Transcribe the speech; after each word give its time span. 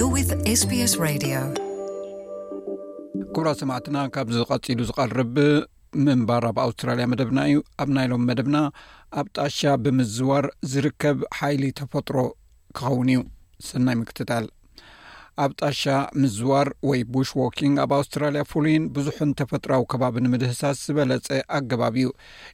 hስ 0.00 0.62
ኩቡራ 3.36 3.48
ሰማዕትና 3.60 3.96
ካብ 4.14 4.28
ዝቀፂሉ 4.36 4.78
ዝቐርብ 4.88 5.34
ምንባር 6.06 6.44
ኣብ 6.50 6.58
ኣውስትራልያ 6.64 7.04
መደብና 7.12 7.40
እዩ 7.48 7.58
ኣብ 7.84 7.90
ናይ 7.96 8.06
ሎም 8.12 8.22
መደብና 8.30 8.56
ኣብ 9.20 9.26
ጣሻ 9.40 9.58
ብምዝዋር 9.86 10.46
ዝርከብ 10.72 11.18
ሓይሊ 11.38 11.62
ተፈጥሮ 11.80 12.16
ክኸውን 12.78 13.10
እዩ 13.14 13.20
ሰናይ 13.68 13.96
ምክትታል 14.02 14.46
ኣብ 15.42 15.52
ጣሻ 15.64 15.82
ምዝዋር 16.20 16.66
ወይ 16.88 17.00
ቡሽ 17.12 17.28
ዋኪንግ 17.40 17.76
ኣብ 17.82 17.90
ኣውስትራልያ 17.98 18.40
ፍሉይን 18.50 18.84
ብዙሕን 18.96 19.30
ተፈጥሮዊ 19.38 19.82
ከባብ 19.92 20.14
ንምድህሳስ 20.24 20.78
ዝበለፀ 20.86 21.28
ኣገባብ 21.56 21.94
እዩ 22.00 22.08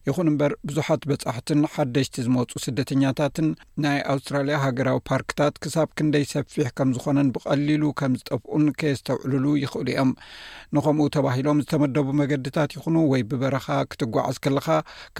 ይኹን 0.08 0.28
እምበር 0.32 0.52
ብዙሓት 0.68 1.02
በጻሕትን 1.10 1.60
ሓደሽቲ 1.74 2.16
ዝመፁ 2.26 2.50
ስደተኛታትን 2.66 3.48
ናይ 3.84 3.98
ኣውስትራልያ 4.14 4.58
ሃገራዊ 4.64 4.98
ፓርክታት 5.10 5.54
ክሳብ 5.64 5.88
ክንደይ 6.00 6.26
ሰፊሕ 6.34 6.68
ከም 6.80 6.92
ዝኾነን 6.98 7.32
ብቐሊሉ 7.36 7.82
ከም 8.02 8.14
ዝጠፍኡን 8.22 8.66
ከየዝተውዕልሉ 8.80 9.46
ይኽእሉ 9.64 9.86
እዮም 9.96 10.12
ንከምኡ 10.78 11.08
ተባሂሎም 11.18 11.60
ዝተመደቡ 11.66 12.06
መገድታት 12.22 12.70
ይኹኑ 12.78 12.96
ወይ 13.14 13.24
ብበረኻ 13.32 13.66
ክትጓዓዝ 13.92 14.38
ከለካ 14.46 14.68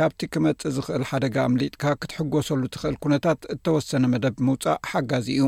ካብቲ 0.01 0.20
ክመፅእ 0.34 0.73
ዝኽእል 0.78 1.06
ሓደጋ 1.12 1.37
ኣምሊጥካ 1.51 1.84
ክትሕጎሰሉ 2.02 2.62
ትኽእል 2.76 2.98
ኩነታት 3.04 3.40
እተወሰነ 3.56 4.04
መደብ 4.14 4.37
ምውፃእ 4.48 4.80
ሓጋዚ 4.95 5.28
እዩ 5.37 5.45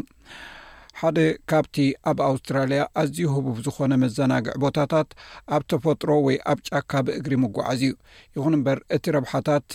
ሓደ 1.00 1.18
ካብቲ 1.50 1.76
ኣብ 2.10 2.18
ኣውስትራልያ 2.28 2.80
ኣዝዩ 3.00 3.26
ህቡብ 3.34 3.56
ዝኾነ 3.66 3.92
መዘናግዕ 4.02 4.54
ቦታታት 4.64 5.10
ኣብ 5.54 5.62
ተፈጥሮ 5.70 6.10
ወይ 6.26 6.36
ኣብ 6.52 6.58
ጫካ 6.68 6.92
ብእግሪ 7.06 7.32
ምጓዓዝ 7.44 7.80
እዩ 7.88 7.92
ይኹን 8.36 8.56
እምበር 8.58 8.78
እቲ 8.96 9.04
ረብሓታት 9.16 9.68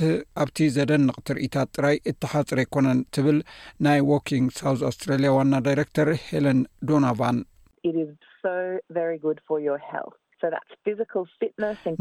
ኣብቲ 0.44 0.58
ዘደንቕ 0.78 1.16
ትርኢታት 1.28 1.70
ጥራይ 1.78 1.96
እተሓጽረ 2.12 2.58
ኣይኮነን 2.64 3.00
ትብል 3.18 3.40
ናይ 3.88 4.02
ዋኪንግ 4.12 4.50
ሳውስ 4.60 4.84
ኣስትራልያ 4.90 5.32
ዋና 5.38 5.54
ዳይረክተር 5.68 6.12
ሄለን 6.28 6.62
ዶናቫን 6.92 7.40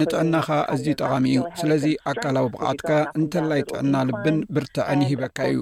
ንጥዕናኻ 0.00 0.48
እዝ 0.74 0.84
ጠቓሚ 1.00 1.24
እዩ 1.34 1.40
ስለዚ 1.60 1.84
ኣካላዊ 2.10 2.46
ብቅዓትካ 2.54 2.88
እንተላይ 3.18 3.60
ጥዕና 3.68 3.94
ልብን 4.08 4.38
ብርትዐን 4.54 5.00
ይሂበካ 5.04 5.38
እዩ 5.50 5.58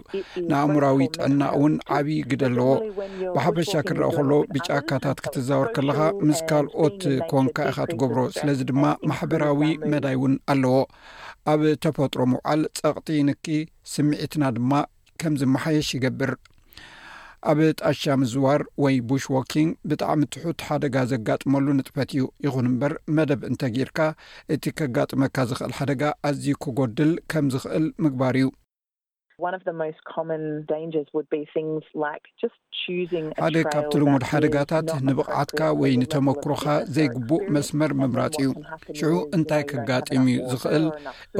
ንኣእምራዊ 0.50 0.98
ጥዕና 1.16 1.40
እውን 1.56 1.74
ዓብዪ 1.96 2.16
ግደ 2.30 2.42
ኣለዎ 2.50 2.70
ብሓፈሻ 3.36 3.72
ክንረአ 3.88 4.10
ከሎ 4.18 4.32
ብጫካታት 4.54 5.20
ክትዛወር 5.26 5.68
ከለኻ 5.78 5.98
ምስ 6.28 6.40
ካልኦት 6.50 7.00
ኮንካ 7.32 7.56
ኢኻ 7.72 7.78
ትገብሮ 7.92 8.18
ስለዚ 8.38 8.60
ድማ 8.70 8.82
ማሕበራዊ 9.10 9.60
መዳይ 9.94 10.16
እውን 10.20 10.34
ኣለዎ 10.54 10.76
ኣብ 11.52 11.60
ተፈጥሮምውዓል 11.86 12.62
ጸቕጢ 12.80 13.10
ንኪ 13.30 13.46
ስምዒትና 13.94 14.42
ድማ 14.58 14.72
ከምዚ 15.22 15.42
መሓየሽ 15.56 15.88
ይገብር 15.98 16.32
ኣብ 17.50 17.58
ጣሻ 17.80 18.02
ምዝዋር 18.20 18.60
ወይ 18.82 18.96
ቡሽ 19.10 19.24
ዋኪንግ 19.34 19.70
ብጣዕሚ 19.90 20.20
ትሑት 20.34 20.58
ሓደጋ 20.68 20.96
ዘጋጥመሉ 21.12 21.66
ንጥፈት 21.78 22.10
እዩ 22.14 22.22
ይኹን 22.46 22.68
እምበር 22.70 22.92
መደብ 23.16 23.40
እንተ 23.50 23.62
ጌርካ 23.76 23.98
እቲ 24.56 24.64
ከጋጥመካ 24.78 25.36
ዝኽእል 25.50 25.74
ሓደጋ 25.78 26.02
ኣዝዩ 26.28 26.48
ክጎድል 26.64 27.12
ከም 27.32 27.46
ዝኽእል 27.54 27.86
ምግባር 28.04 28.34
እዩ 28.40 28.46
ሓደ 33.42 33.56
ካብቲ 33.72 33.92
ልሙድ 34.00 34.22
ሓደጋታት 34.30 34.88
ንብቕዓትካ 35.06 35.60
ወይ 35.80 35.92
ንተመክሮካ 36.00 36.64
ዘይግቡእ 36.96 37.44
መስመር 37.54 37.92
ምምራፅ 38.00 38.36
እዩ 38.42 38.50
ሽዑ 38.98 39.14
እንታይ 39.36 39.62
ከጋጢሙ 39.70 40.24
ዝክእል 40.50 40.86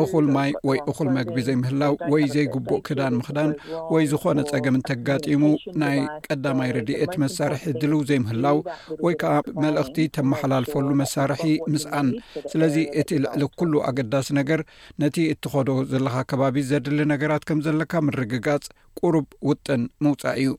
እኹል 0.05 0.27
ማይ 0.37 0.51
ወይ 0.69 0.79
እኹል 0.93 1.09
መግቢ 1.17 1.37
ዘይምህላው 1.49 1.95
ወይ 2.15 2.25
ዘይግቡእ 2.35 2.81
ክዳን 2.89 3.17
ምክዳን 3.19 3.51
ወይ 3.95 4.07
ዝኮነ 4.13 4.39
ፀገም 4.53 4.79
እተጋጢሙ 4.81 5.43
ናይ 5.83 5.99
ቀዳማይ 6.29 6.73
ረድኤት 6.79 7.15
መሳርሒ 7.25 7.65
ድልው 7.81 8.03
ዘይምህላው 8.13 8.61
ወይ 9.07 9.17
ከዓ 9.23 9.35
መልእኽቲ 9.65 9.99
ተመሓላልፈሉ 10.19 10.89
መሳርሒ 11.03 11.43
ምስኣን 11.75 12.11
ስለዚ 12.53 12.77
እቲ 13.03 13.11
ልዕሊ 13.27 13.43
ኩሉ 13.61 13.75
ኣገዳሲ 13.91 14.29
ነገር 14.41 14.63
ነቲ 15.05 15.17
እትኸዶ 15.35 15.69
ዘለካ 15.95 16.17
ከባቢ 16.33 16.57
ዘድሊ 16.73 16.99
ነገራት 17.15 17.43
ከም 17.51 17.61
ዘለካ 17.69 17.90
ካብ 17.93 18.07
እርግጋፅ 18.13 18.65
ቁርብ 18.99 19.29
ውጥን 19.49 19.83
ምውፃእ 20.05 20.37
እዩ 20.43 20.51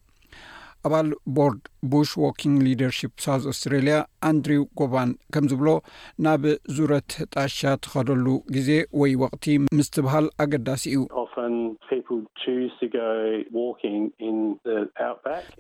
ኣባል 0.88 1.08
ቦርድ 1.36 1.62
ቡሽ 1.92 2.10
ዋኪንግ 2.24 2.58
ሊደርሽፕ 2.68 3.12
ሳው 3.26 3.44
ኣስትራልያ 3.54 3.98
ኣንድሪው 4.30 4.64
ጎባን 4.80 5.12
ከም 5.36 5.46
ዝብሎ 5.52 5.70
ናብ 6.28 6.46
ዙረት 6.78 7.12
ጣሻ 7.36 7.60
ትኸደሉ 7.86 8.26
ግዜ 8.56 8.70
ወይ 9.02 9.14
ወቅቲ 9.24 9.46
ምስትበሃል 9.80 10.28
ኣገዳሲ 10.46 10.84
እዩ 10.94 11.00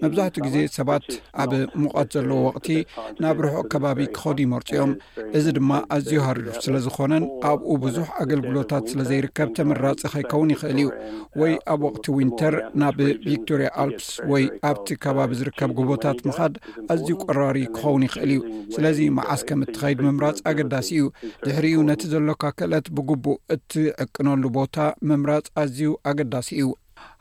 መብዛሕትኡ 0.04 0.42
ግዜ 0.46 0.56
ሰባት 0.78 1.06
ኣብ 1.44 1.52
ሙቐት 1.84 2.09
ዘለዎ 2.16 2.38
ወቅቲ 2.48 2.68
ናብ 3.24 3.38
ርሑቕ 3.46 3.64
ከባቢ 3.74 4.00
ክኸዱ 4.16 4.38
ይመርፂኦም 4.46 4.92
እዚ 5.38 5.46
ድማ 5.58 5.72
ኣዝዩ 5.96 6.16
ሃርር 6.26 6.48
ስለ 6.66 6.76
ዝኮነን 6.86 7.26
ኣብኡ 7.52 7.70
ብዙሕ 7.86 8.08
ኣገልግሎታት 8.24 8.86
ስለ 8.94 9.00
ዘይርከብ 9.09 9.50
ተመራፂ 9.59 10.02
ኸይከውን 10.14 10.52
ይኽእል 10.56 10.80
እዩ 10.84 10.88
ወይ 11.42 11.54
ኣብ 11.76 11.82
ወቕቲ 11.88 12.06
ዊንተር 12.20 12.56
ናብ 12.84 12.98
ቪክቶርያ 13.28 13.70
ኣልፕስ 13.86 14.09
ወይ 14.32 14.44
ኣብቲ 14.72 14.88
ከባቢ 15.06 15.32
ዝርከብ 15.42 15.72
ጉቦታት 15.80 16.20
ምኻድ 16.30 16.56
ኣዝዩ 16.96 17.12
ቆራሪ 17.26 17.58
ክኸውን 17.76 18.06
ይኽእል 18.08 18.34
እዩ 18.36 18.40
ስለዚ 18.78 19.00
መዓስ 19.20 19.42
ከም 19.48 19.62
እትኸይዲ 19.68 20.00
ምምራፅ 20.08 20.38
ኣገዳሲ 20.52 20.90
እዩ 21.00 21.06
ድሕሪኡ 21.46 21.78
ነቲ 21.92 22.02
ዘሎካ 22.14 22.44
ክእለት 22.59 22.86
ብግቡእ 22.98 23.40
እትዕቅነሉ 23.58 24.44
ቦታ 24.59 24.76
ምምራፅ 25.09 25.46
ኣዝዩ 25.61 25.89
ኣገዳሲ 26.11 26.49
እዩ 26.61 26.67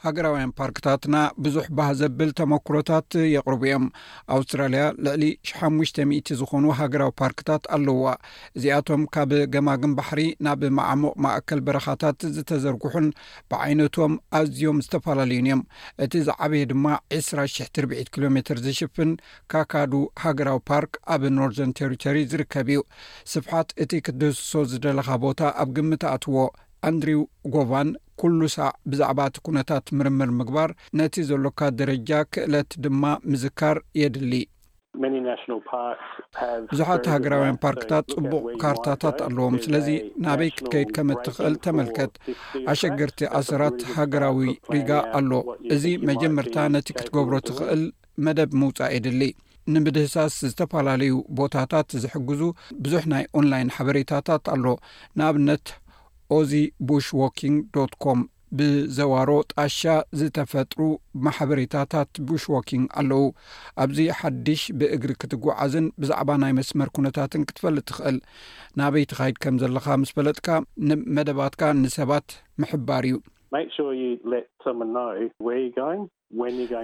ሃገራውያን 0.05 0.51
ፓርክታትና 0.59 1.17
ብዙሕ 1.45 1.65
ባህዘብል 1.79 2.31
ተመክሮታት 2.39 3.09
የቕርቡ 3.35 3.63
እዮም 3.69 3.85
ኣውስትራልያ 4.35 4.83
ልዕሊ 5.07 5.23
5ሽ00 5.59 6.33
ዝኾኑ 6.41 6.65
ሃገራዊ 6.81 7.11
ፓርክታት 7.21 7.63
ኣለውዋ 7.77 8.09
እዚኣቶም 8.59 9.03
ካብ 9.17 9.31
ገማግን 9.55 9.93
ባሕሪ 9.99 10.21
ናብ 10.47 10.63
ማዓሞቕ 10.79 11.15
ማእከል 11.27 11.63
በረኻታት 11.67 12.19
ዝተዘርግሑን 12.37 13.07
ብዓይነቶም 13.53 14.15
ኣዝዮም 14.41 14.83
ዝተፈላለዩን 14.87 15.43
እዮም 15.49 15.63
እቲ 16.07 16.13
ዝዓበየ 16.29 16.69
ድማ 16.73 16.87
2ስ00ርዒ 17.21 18.03
ኪሎ 18.17 18.25
ሜትር 18.37 18.61
ዝሽፍን 18.67 19.13
ካካዱ 19.55 19.95
ሃገራዊ 20.25 20.61
ፓርክ 20.73 20.93
ኣብ 21.17 21.25
ኖርዘርን 21.39 21.77
ተሪቶሪ 21.81 22.19
ዝርከብ 22.33 22.71
እዩ 22.75 22.83
ስብሓት 23.35 23.71
እቲ 23.85 23.91
ክትደስሶ 24.09 24.53
ዝደለካ 24.73 25.09
ቦታ 25.27 25.41
ኣብ 25.65 25.71
ግሚት 25.79 26.05
ኣኣትዎ 26.13 26.37
ኣንድሪው 26.89 27.23
ጎቫን 27.55 27.89
ኩሉ 28.21 28.41
ሳዕ 28.55 28.69
ብዛዕባ 28.93 29.19
እቲ 29.29 29.37
ኩነታት 29.47 29.87
ምርምር 29.99 30.31
ምግባር 30.39 30.71
ነቲ 30.99 31.15
ዘሎካ 31.31 31.61
ደረጃ 31.81 32.11
ክእለት 32.35 32.73
ድማ 32.85 33.03
ምዝካር 33.31 33.79
የድሊ 34.03 34.33
ብዙሓት 36.73 37.05
ሃገራውያን 37.13 37.59
ፓርክታት 37.65 38.05
ጽቡቅ 38.15 38.43
ካርታታት 38.63 39.19
ኣለዎም 39.27 39.55
ስለዚ 39.65 39.89
uh, 39.99 40.07
ናበይ 40.25 40.51
ክትከይድ 40.57 40.89
ከም 40.97 41.11
እትኽእል 41.15 41.55
ተመልከት 41.65 42.13
ኣሸገርቲ 42.73 43.21
ኣሰራት 43.39 43.79
ሃገራዊ 43.99 44.41
ሪጋ 44.75 44.91
ኣሎ 45.19 45.31
እዚ 45.77 45.85
መጀመርታ 46.11 46.57
ነቲ 46.77 46.89
ክትገብሮ 46.99 47.35
ትኽእል 47.51 47.85
መደብ 48.27 48.51
ምውፃእ 48.63 48.95
የድሊ 48.97 49.23
ንምድህሳስ 49.75 50.35
ዝተፈላለዩ 50.51 51.15
ቦታታት 51.39 51.89
ዝሕግዙ 52.03 52.43
ብዙሕ 52.85 53.03
ናይ 53.15 53.25
ኦንላይን 53.41 53.73
ሓበሬታታት 53.77 54.45
ኣሎ 54.57 54.67
ንኣብነት 55.21 55.67
ኦዚ 56.37 56.53
ቡሽዋኪንግ 56.89 57.59
ዶ 57.77 57.85
ኮም 58.05 58.21
ብዘዋሮ 58.59 59.31
ጣሻ 59.53 59.81
ዝተፈጥሩ 60.19 60.81
ማሕበሬታታት 61.27 62.11
ቡሽዋኪንግ 62.29 62.85
ኣለዉ 63.01 63.21
ኣብዚ 63.85 63.99
ሓድሽ 64.21 64.63
ብእግሪ 64.79 65.13
ክትጓዓዝን 65.23 65.87
ብዛዕባ 66.03 66.31
ናይ 66.45 66.55
መስመር 66.61 66.91
ኩነታትን 66.99 67.47
ክትፈልጥ 67.51 67.85
ትኽእል 67.91 68.19
ናበይቲኻይድ 68.83 69.39
ከም 69.45 69.59
ዘለኻ 69.65 69.87
ምስ 70.05 70.13
ፈለጥካ 70.19 70.49
ንመደባትካ 70.91 71.63
ንሰባት 71.83 72.29
ምሕባር 72.63 73.05
እዩ 73.11 73.17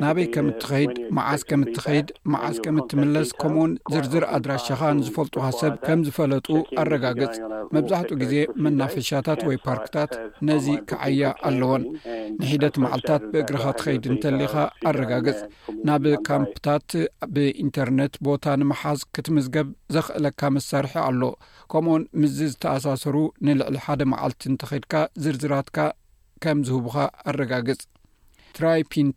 ናበይ 0.04 0.26
ከም 0.34 0.46
እትኸይድ 0.52 0.88
መዓዝ 1.16 1.40
ከም 1.50 1.60
እትኸይድ 1.68 2.08
መዓዝ 2.32 2.56
ከም 2.64 2.76
እትምለስ 2.82 3.28
ከምኡ 3.40 3.58
ውን 3.60 3.72
ዝርዝር 3.92 4.24
ኣድራሻኻ 4.36 4.80
ንዝፈልጡኻ 4.98 5.44
ሰብ 5.58 5.74
ከም 5.84 6.00
ዝፈለጡ 6.06 6.48
ኣረጋግጽ 6.82 7.36
መብዛሕትኡ 7.74 8.16
ግዜ 8.22 8.32
መናፈሻታት 8.64 9.40
ወይ 9.48 9.58
ፓርክታት 9.66 10.12
ነዚ 10.48 10.66
ክዓያ 10.92 11.30
ኣለዎን 11.50 11.82
ንሒደት 12.40 12.78
መዓልትታት 12.84 13.22
ብእግርኻ 13.34 13.64
ትኸይድ 13.80 14.08
እንተሊኻ 14.14 14.54
ኣረጋግጽ 14.90 15.38
ናብ 15.90 16.06
ካምፕታት 16.28 16.88
ብኢንተርነት 17.36 18.16
ቦታ 18.28 18.44
ንምሓዝ 18.62 19.02
ክትምዝገብ 19.18 19.70
ዘኽእለካ 19.96 20.40
መሳርሒ 20.56 20.94
ኣሎ 21.08 21.22
ከምኡውን 21.74 22.06
ምዝ 22.22 22.34
ዝተኣሳሰሩ 22.54 23.16
ንልዕሊ 23.48 23.78
ሓደ 23.86 24.00
መዓልቲ 24.14 24.42
እንተኸድካ 24.52 24.92
ዝርዝራትካ 25.26 25.78
ዝኣረጋራኢን 26.68 29.12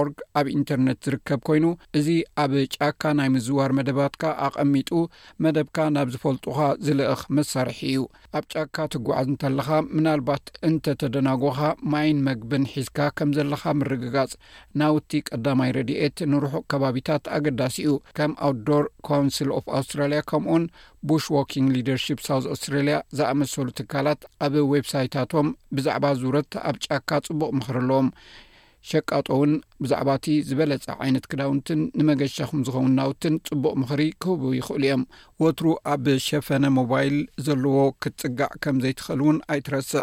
ኦrg 0.00 0.12
ኣብ 0.40 0.46
ኢንተርነት 0.56 0.98
ዝርከብ 1.06 1.40
ኮይኑ 1.46 1.64
እዚ 1.98 2.08
ኣብ 2.42 2.52
ጫካ 2.74 3.02
ናይ 3.18 3.28
ምዝዋር 3.34 3.70
መደባትካ 3.78 4.22
ኣቐሚጡ 4.46 4.90
መደብካ 5.44 5.76
ናብ 5.96 6.08
ዝፈልጡኻ 6.14 6.58
ዝልእኽ 6.86 7.20
መሳርሒ 7.36 7.78
እዩ 7.90 7.98
ኣብ 8.38 8.44
ጫካ 8.52 8.76
ትጓዓዝ 8.92 9.26
እንተለኻ 9.32 9.68
ምናልባት 9.96 10.44
እንተተደናግኻ 10.68 11.58
ማይን 11.94 12.18
መግብን 12.28 12.64
ሒዝካ 12.74 12.98
ከም 13.20 13.30
ዘለኻ 13.38 13.62
ምርግጋጽ 13.80 14.32
ናውቲ 14.82 15.10
ቀዳማይ 15.30 15.72
ረድኤት 15.78 16.16
ንርሑቅ 16.32 16.64
ከባቢታት 16.74 17.24
ኣገዳሲ 17.38 17.76
እኡ 17.88 17.94
ከም 18.18 18.34
ኣውዶር 18.48 18.86
ካውንስል 19.08 19.50
ኦፍ 19.58 19.66
ኣውስትራልያ 19.80 20.20
ከምኡን 20.32 20.66
ቡሽ 21.08 21.24
ዋኪንግ 21.36 21.68
ሊደርሺፕ 21.76 22.18
ሳውት 22.26 22.46
ኣስትሬልያ 22.52 22.96
ዝኣመሰሉ 23.16 23.66
ትካላት 23.78 24.20
ኣብ 24.44 24.54
ዌብ 24.72 24.84
ሳይታቶም 24.92 25.48
ብዛዕባ 25.76 26.04
ዙውረት 26.20 26.52
ኣብ 26.68 26.76
ጫካ 26.84 27.10
ጽቡቕ 27.26 27.50
ምኽር 27.58 27.76
ኣለዎም 27.80 28.08
ሸቃጦውን 28.90 29.52
ብዛዕባ 29.82 30.08
እቲ 30.18 30.26
ዝበለፀ 30.48 30.86
ዓይነት 31.04 31.24
ክዳውንትን 31.30 31.80
ንመገሻኩም 31.98 32.60
ዝኸውን 32.66 32.92
ናውትን 32.98 33.34
ፅቡቅ 33.48 33.72
ምኽሪ 33.82 34.02
ክህቡ 34.22 34.42
ይኽእሉ 34.58 34.82
እዮም 34.86 35.02
ወትሩ 35.42 35.66
ኣብ 35.92 36.04
ሸፈነ 36.28 36.64
ሞባይል 36.78 37.16
ዘለዎ 37.46 37.76
ክትፅጋዕ 38.02 38.50
ከም 38.64 38.76
ዘይትኽእል 38.86 39.20
እውን 39.24 39.38
ኣይትረስእ 39.54 40.02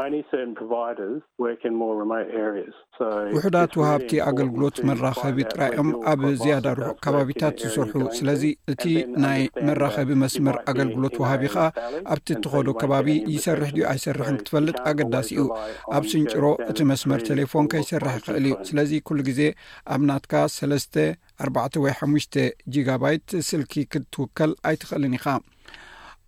ውሕዳት 3.36 3.72
ውሃብቲ 3.80 4.12
ኣገልግሎት 4.30 4.76
መራኸቢ 4.88 5.38
ጥራይኦም 5.52 5.90
ኣብ 6.12 6.22
ዝያዳ 6.42 6.66
ርሑእ 6.80 6.98
ከባቢታት 7.06 7.56
ዝስርሑ 7.64 8.02
ስለዚ 8.18 8.44
እቲ 8.74 8.84
ናይ 9.26 9.42
መራኸቢ 9.68 10.10
መስመር 10.26 10.58
ኣገልግሎት 10.74 11.16
ውሃቢ 11.24 11.44
ከዓ 11.56 11.66
ኣብቲ 12.16 12.28
እትኸዶ 12.36 12.68
ከባቢ 12.82 13.08
ይሰርሕ 13.36 13.72
ድዩ 13.78 13.86
ኣይሰርሕን 13.94 14.38
ክትፈልጥ 14.42 14.78
ኣገዳሲ 14.92 15.30
እኡ 15.44 15.48
ኣብ 15.98 16.04
ስንጭሮ 16.14 16.44
እቲ 16.70 16.78
መስመር 16.92 17.22
ቴሌፎን 17.32 17.68
ከይስርሕ 17.74 18.14
ይኽእል 18.22 18.46
እዩ 18.52 18.56
ስለዚ 18.72 18.94
ኩሉ 19.10 19.20
ግዜ 19.32 19.40
ኣብናትካ 19.96 20.34
ሰስተ 20.58 20.94
4ባ 21.46 21.56
ወይ 21.84 21.94
ሓሙሽተ 22.00 22.36
ጂጋባይት 22.74 23.28
ስልኪ 23.50 23.74
ክትውከል 23.94 24.52
ኣይትኽእልን 24.70 25.16
ኢኻ 25.18 25.26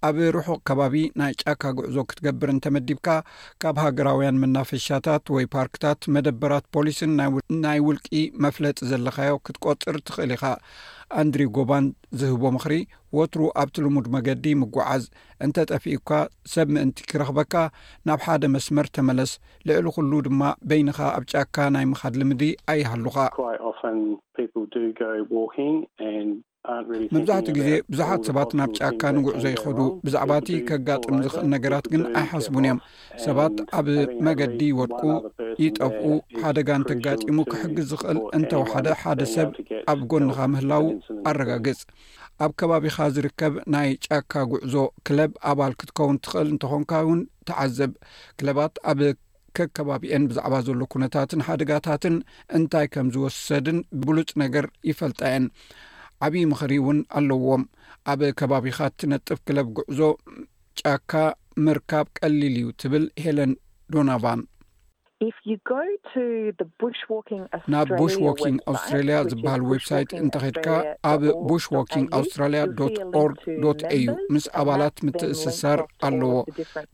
ኣብ 0.07 0.17
ርሑቕ 0.35 0.59
ከባቢ 0.67 0.95
ናይ 1.19 1.33
ጫካ 1.41 1.61
ግዕዞ 1.75 1.97
ክትገብርንተመዲብካ 2.09 3.07
ካብ 3.63 3.75
ሃገራውያን 3.83 4.39
መናፈሻታት 4.41 5.25
ወይ 5.35 5.45
ፓርክታት 5.53 5.99
መደበራት 6.15 6.65
ፖሊስን 6.75 7.11
ናይ 7.65 7.79
ውልቂ 7.87 8.07
መፍለጢ 8.45 8.79
ዘለኻዮ 8.91 9.35
ክትቈጥር 9.47 9.97
ትኽእል 10.09 10.33
ኢኻ 10.37 10.43
ኣንድሪ 11.21 11.43
ጎባን 11.57 11.85
ዝህቦ 12.19 12.43
ምኽሪ 12.55 12.73
ወትሩ 13.17 13.41
ኣብቲ 13.61 13.75
ልሙድ 13.85 14.05
መገዲ 14.15 14.45
ምጉዓዝ 14.61 15.03
እንተጠፊኢካ 15.45 16.09
ሰብ 16.53 16.67
ምእንቲ 16.75 16.99
ክረኽበካ 17.11 17.53
ናብ 18.09 18.21
ሓደ 18.27 18.43
መስመር 18.55 18.87
ተመለስ 18.97 19.33
ልዕሊ 19.69 19.85
ኩሉ 19.97 20.11
ድማ 20.27 20.41
በይንኻ 20.69 20.99
ኣብ 21.17 21.25
ጫካ 21.33 21.57
ናይ 21.75 21.85
ምኻድልምዲ 21.93 22.43
ኣይሃሉኻ 22.73 23.17
መብዛሕቲኡ 27.13 27.53
ግዜ 27.55 27.69
ብዙሓት 27.91 28.19
ሰባት 28.27 28.51
ናብ 28.57 28.69
ጫካ 28.77 29.01
ንጉዕዞ 29.15 29.43
ይኸዱ 29.53 29.79
ብዛዕባ 30.05 30.31
እቲ 30.41 30.49
ከጋጥም 30.67 31.17
ዝኽእል 31.23 31.47
ነገራት 31.53 31.85
ግን 31.93 32.03
ኣይሓስቡን 32.19 32.65
እዮም 32.67 32.79
ሰባት 33.25 33.57
ኣብ 33.79 33.87
መገዲ 34.27 34.59
ወድቁ 34.79 35.01
ይጠፍኡ 35.63 36.05
ሓደጋ 36.43 36.69
ን 36.81 36.87
ተጋጢሙ 36.91 37.37
ክሕግዝ 37.51 37.87
ዝኽእል 37.91 38.19
እንተወሓደ 38.37 38.87
ሓደ 39.01 39.21
ሰብ 39.33 39.49
ኣብ 39.93 39.99
ጎኒኻ 40.13 40.37
ምህላው 40.53 40.85
ኣረጋግጽ 41.29 41.81
ኣብ 42.43 42.51
ከባቢኻ 42.59 42.95
ዝርከብ 43.15 43.53
ናይ 43.73 43.89
ጫካ 44.05 44.33
ጕዕዞ 44.51 44.75
ክለብ 45.07 45.31
ኣባል 45.51 45.73
ክትከውን 45.79 46.17
ትኽእል 46.25 46.49
እንተ 46.53 46.63
ኾንካ 46.71 46.91
እውን 47.05 47.21
ተዓዘብ 47.47 47.91
ክለባት 48.39 48.73
ኣብ 48.91 48.99
ከከባቢአን 49.57 50.23
ብዛዕባ 50.29 50.53
ዘሎ 50.67 50.81
ኵነታትን 50.93 51.43
ሓደጋታትን 51.47 52.15
እንታይ 52.57 52.87
ከም 52.93 53.07
ዝወሰድን 53.15 53.79
ብሉጽ 54.05 54.29
ነገር 54.43 54.67
ይፈልጣ 54.89 55.19
የን 55.33 55.45
ዓብዪ 56.25 56.43
ምኽሪ 56.53 56.73
እውን 56.81 56.99
ኣለውዎም 57.19 57.63
ኣብ 58.13 58.21
ከባቢኻ 58.39 58.79
እትነጥፍ 58.91 59.39
ክለብ 59.47 59.67
ጕዕዞ 59.79 59.99
ጫካ 60.81 61.11
ምርካብ 61.65 62.05
ቀሊል 62.19 62.55
እዩ 62.61 62.67
ትብል 62.83 63.05
ሄለን 63.23 63.51
ዶናቫን 63.95 64.39
ናብ 67.73 67.89
ቡሽ 67.99 68.13
ዋኪንግ 68.25 68.55
ኣውስትራልያ 68.71 69.17
ዝበሃል 69.31 69.61
ዌብ 69.71 69.81
ሳይት 69.89 70.11
እንተኼድካ 70.21 70.67
ኣብ 71.11 71.21
ቡሽ 71.49 71.65
ዋኪንግ 71.75 72.07
ኣውስትራልያ 72.19 72.61
ኦርግ 73.21 73.41
ዩ 74.05 74.13
ምስ 74.33 74.45
ኣባላት 74.61 74.95
ምትእስሳር 75.07 75.79
ኣለዎ 76.07 76.33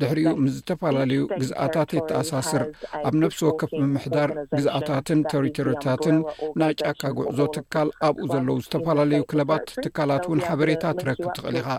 ድሕሪኡ 0.01 0.31
ምስ 0.43 0.53
ዝተፈላለዩ 0.57 1.21
ግዝአታት 1.41 1.89
የተኣሳስር 1.97 2.63
ኣብ 3.07 3.13
ነፍሲ 3.23 3.39
ወከፍ 3.47 3.71
ምምሕዳር 3.83 4.29
ግዝኣታትን 4.57 5.21
ተሪቶሪታትን 5.33 6.17
ንጫካ 6.63 7.01
ጉዕዞ 7.19 7.39
ትካል 7.57 7.91
ኣብኡ 8.09 8.25
ዘለዉ 8.33 8.57
ዝተፈላለዩ 8.65 9.21
ክለባት 9.31 9.67
ትካላት 9.85 10.23
እውን 10.29 10.43
ሓበሬታት 10.47 10.97
ረክብ 11.09 11.29
ትኽእል 11.37 11.57
ኢኻ 11.61 11.69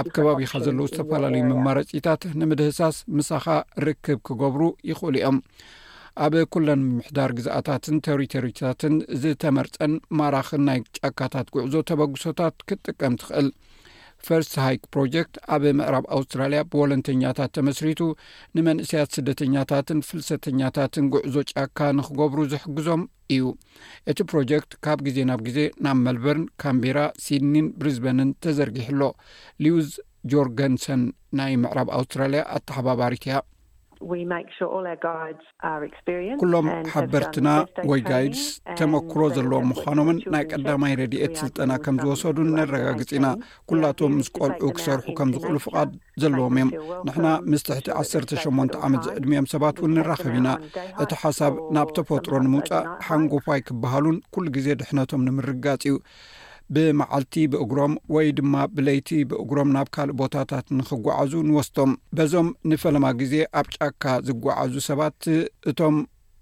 ኣብ 0.00 0.06
ከባቢኻ 0.16 0.52
ዘለዉ 0.68 0.86
ዝተፈላለዩ 0.92 1.44
መማረጺታት 1.52 2.22
ንምድህሳስ 2.42 2.98
ምሳኻ 3.18 3.46
ርክብ 3.86 4.18
ክገብሩ 4.28 4.62
ይኽእሉ 4.90 5.14
እዮም 5.20 5.36
ኣብ 6.24 6.34
ኵለን 6.52 6.80
ምምሕዳር 6.88 7.30
ግዛኣታትን 7.38 7.96
ተሪቶሪታትን 8.06 8.94
ዝተመርጸን 9.22 9.92
ማራኽን 10.18 10.62
ናይ 10.68 10.78
ጫካታት 10.98 11.48
ጉዕዞ 11.56 11.74
ተበግሶታት 11.90 12.54
ክትጥቀም 12.68 13.14
ትኽእል 13.22 13.48
ፈርስት 14.26 14.54
ሃይክ 14.62 14.82
ፕሮጀክት 14.94 15.34
ኣብ 15.54 15.64
ምዕራብ 15.78 16.04
ኣውስትራልያ 16.14 16.60
ብወለንተኛታት 16.70 17.50
ተመስሪቱ 17.56 18.00
ንመንእስያት 18.56 19.12
ስደተኛታትን 19.16 19.98
ፍልሰተኛታትን 20.08 21.06
ጉዕዞ 21.14 21.36
ጫካ 21.52 21.78
ንክገብሩ 21.98 22.40
ዝሕግዞም 22.54 23.02
እዩ 23.34 23.44
እቲ 24.12 24.18
ፕሮጀክት 24.32 24.72
ካብ 24.86 24.98
ግዜ 25.08 25.18
ናብ 25.30 25.42
ግዜ 25.48 25.58
ናብ 25.86 26.00
መልበርን 26.06 26.46
ካምቤራ 26.64 26.98
ሲድኒን 27.26 27.68
ብሪዝበንን 27.80 28.32
ተዘርጊሕሎ 28.46 29.02
ሊውዝ 29.66 29.90
ጆርገንሰን 30.32 31.04
ናይ 31.40 31.54
ምዕራብ 31.64 31.88
ኣውስትራልያ 31.98 32.42
ኣተሓባባሪት 32.56 33.24
እያ 33.28 33.36
ኩሎም 36.42 36.66
ሓበርትና 36.94 37.48
ወይ 37.90 38.00
ጋይድስ 38.10 38.42
ተመክሮ 38.78 39.20
ዘለዎም 39.36 39.66
ምዃኖምን 39.70 40.18
ናይ 40.34 40.44
ቀዳማይ 40.52 40.92
ረድኤት 41.00 41.34
ስልጠና 41.42 41.72
ከም 41.84 41.96
ዝወሰዱን 42.02 42.50
ነረጋግፂ 42.58 43.10
ኢና 43.18 43.26
ኩላቶም 43.70 44.14
ምስ 44.18 44.28
ቆልዑ 44.38 44.68
ክሰርሑ 44.78 45.06
ከም 45.20 45.32
ዝኽእሉ 45.36 45.56
ፍቓድ 45.66 45.90
ዘለዎም 46.24 46.58
እዮም 46.60 46.70
ንሕና 47.08 47.26
ምስ 47.50 47.64
ትሕቲ 47.68 47.88
ዓሰተ8ን 48.00 48.70
ዓመት 48.88 49.02
ዝዕድሚኦም 49.08 49.48
ሰባት 49.54 49.76
እውን 49.82 49.94
ንራኸብ 50.00 50.34
ኢና 50.40 50.48
እቲ 51.04 51.10
ሓሳብ 51.22 51.54
ናብ 51.76 51.90
ተፈጥሮ 51.98 52.32
ንምውፃእ 52.46 52.84
ሓንጎፋይ 53.08 53.62
ክበሃሉን 53.70 54.18
ኩሉ 54.36 54.46
ግዜ 54.58 54.66
ድሕነቶም 54.82 55.26
ንምርጋጽ 55.28 55.82
እዩ 55.90 55.96
ብመዓልቲ 56.74 57.34
ብእግሮም 57.52 57.92
ወይ 58.14 58.26
ድማ 58.38 58.54
ብለይቲ 58.76 59.08
ብእግሮም 59.30 59.70
ናብ 59.76 59.88
ካልእ 59.94 60.16
ቦታታት 60.20 60.66
ንክጓዓዙ 60.78 61.32
ንወስቶም 61.48 61.90
በዞም 62.16 62.48
ንፈለማ 62.70 63.04
ጊዜ 63.20 63.34
ኣብ 63.60 63.66
ጫካ 63.76 64.04
ዝጓዓዙ 64.28 64.74
ሰባት 64.88 65.18
እቶም 65.70 65.96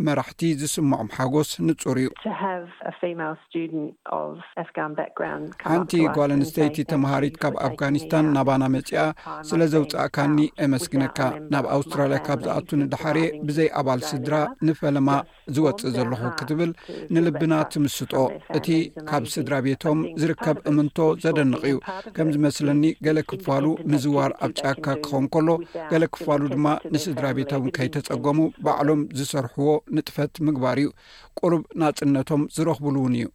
መራሕቲ 0.07 0.43
ዝስምዖም 0.61 1.09
ሓጎስ 1.17 1.51
ንፁር 1.67 1.97
እዩ 2.01 2.09
ሓንቲ 5.69 5.93
ጓል 6.17 6.31
ኣንስተይቲ 6.37 6.77
ተምሃሪት 6.91 7.37
ካብ 7.43 7.55
ኣፍጋኒስታን 7.69 8.27
ናባና 8.37 8.65
መጺኣ 8.75 9.05
ስለ 9.51 9.61
ዘውፃእካኒ 9.75 10.39
ኣመስግነካ 10.67 11.19
ናብ 11.55 11.67
ኣውስትራልያ 11.77 12.19
ካብ 12.27 12.41
ዝኣቱ 12.47 12.69
ንዳሓርየ 12.83 13.25
ብዘይ 13.49 13.69
ኣባል 13.81 14.01
ስድራ 14.11 14.35
ንፈለማ 14.69 15.09
ዝወፅእ 15.57 15.93
ዘለኹ 15.97 16.23
ክትብል 16.41 16.71
ንልብና 17.17 17.53
ትምስጦ 17.75 18.13
እቲ 18.61 18.69
ካብ 19.09 19.25
ስድራ 19.37 19.55
ቤቶም 19.69 20.01
ዝርከብ 20.23 20.57
እምንቶ 20.73 20.99
ዘደንቕ 21.25 21.63
እዩ 21.71 21.77
ከም 22.19 22.29
ዝመስለኒ 22.37 22.85
ገሌ 23.07 23.19
ክፋሉ 23.33 23.67
ምዝዋር 23.93 24.31
ኣብ 24.45 24.53
ጫካ 24.61 24.85
ክኸውን 25.05 25.27
ከሎ 25.35 25.49
ገለ 25.93 26.05
ክፋሉ 26.15 26.43
ድማ 26.55 26.67
ንስድራ 26.95 27.27
ቤታውን 27.41 27.73
ከይተጸገሙ 27.79 28.39
ባዕሎም 28.67 29.03
ዝሰርሕዎ 29.19 29.71
ንጥፈት 29.95 30.35
ምግባር 30.47 30.79
እዩ 30.83 30.89
ቁርብ 31.41 31.63
ንፅነቶም 31.81 32.43
ዝረኽብሉ 32.57 32.95
እውን 33.03 33.15
እዩ 33.19 33.27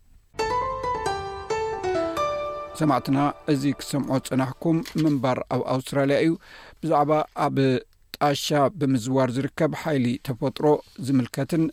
ሰማዕትና 2.79 3.19
እዚ 3.53 3.63
ክሰምዖ 3.79 4.11
ፅናሕኩም 4.29 4.77
ምንባር 5.03 5.39
ኣብ 5.55 5.61
ኣውስትራልያ 5.73 6.17
እዩ 6.25 6.31
ብዛዕባ 6.81 7.11
ኣብ 7.45 7.57
ጣሻ 8.17 8.45
ብምዝዋር 8.79 9.29
ዝርከብ 9.35 9.71
ሓይሊ 9.81 10.05
ተፈጥሮ 10.27 10.65
ዝምልከትን 11.07 11.63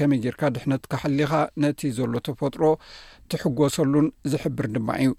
ከመይ 0.00 0.20
ጌርካ 0.24 0.42
ድሕነት 0.56 0.82
ካሓሊኻ 0.92 1.32
ነቲ 1.62 1.80
ዘሎ 1.98 2.12
ተፈጥሮ 2.28 2.62
ትሕጎሰሉን 3.32 4.08
ዝሕብር 4.34 4.68
ድማ 4.76 4.88
እዩ 5.04 5.10